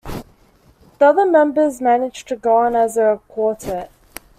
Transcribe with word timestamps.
The 0.97 1.05
other 1.05 1.27
members 1.27 1.79
managed 1.79 2.27
to 2.29 2.35
go 2.35 2.57
on 2.57 2.75
as 2.75 2.97
a 2.97 3.19
quartet. 3.27 3.91